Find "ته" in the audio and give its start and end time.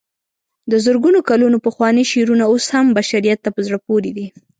3.45-3.49